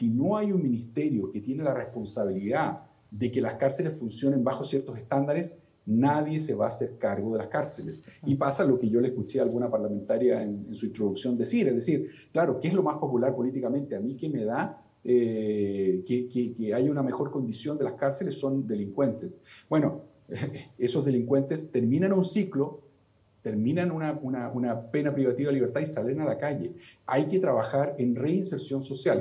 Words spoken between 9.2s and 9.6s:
a